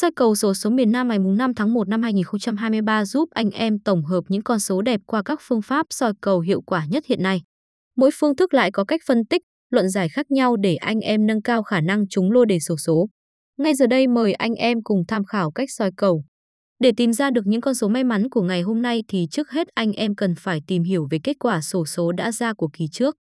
Soi 0.00 0.10
cầu 0.16 0.34
sổ 0.34 0.54
số 0.54 0.70
miền 0.70 0.92
Nam 0.92 1.08
ngày 1.08 1.18
5 1.18 1.54
tháng 1.54 1.74
1 1.74 1.88
năm 1.88 2.02
2023 2.02 3.04
giúp 3.04 3.28
anh 3.30 3.50
em 3.50 3.78
tổng 3.78 4.04
hợp 4.04 4.20
những 4.28 4.42
con 4.42 4.60
số 4.60 4.82
đẹp 4.82 5.00
qua 5.06 5.22
các 5.24 5.40
phương 5.42 5.62
pháp 5.62 5.86
soi 5.90 6.12
cầu 6.20 6.40
hiệu 6.40 6.60
quả 6.60 6.84
nhất 6.90 7.06
hiện 7.06 7.22
nay. 7.22 7.42
Mỗi 7.96 8.10
phương 8.14 8.36
thức 8.36 8.54
lại 8.54 8.70
có 8.70 8.84
cách 8.84 9.00
phân 9.06 9.24
tích, 9.24 9.42
luận 9.70 9.88
giải 9.88 10.08
khác 10.08 10.30
nhau 10.30 10.56
để 10.56 10.76
anh 10.76 11.00
em 11.00 11.26
nâng 11.26 11.42
cao 11.42 11.62
khả 11.62 11.80
năng 11.80 12.08
trúng 12.08 12.32
lô 12.32 12.44
đề 12.44 12.60
sổ 12.60 12.76
số. 12.76 13.06
Ngay 13.56 13.74
giờ 13.74 13.86
đây 13.86 14.06
mời 14.06 14.32
anh 14.32 14.54
em 14.54 14.82
cùng 14.84 15.02
tham 15.08 15.24
khảo 15.24 15.50
cách 15.50 15.70
soi 15.70 15.90
cầu. 15.96 16.24
Để 16.78 16.92
tìm 16.96 17.12
ra 17.12 17.30
được 17.30 17.46
những 17.46 17.60
con 17.60 17.74
số 17.74 17.88
may 17.88 18.04
mắn 18.04 18.30
của 18.30 18.42
ngày 18.42 18.62
hôm 18.62 18.82
nay 18.82 19.02
thì 19.08 19.26
trước 19.30 19.50
hết 19.50 19.68
anh 19.74 19.92
em 19.92 20.14
cần 20.14 20.34
phải 20.38 20.60
tìm 20.66 20.82
hiểu 20.82 21.06
về 21.10 21.18
kết 21.24 21.36
quả 21.38 21.60
sổ 21.60 21.86
số 21.86 22.12
đã 22.12 22.32
ra 22.32 22.54
của 22.54 22.68
kỳ 22.72 22.86
trước. 22.92 23.16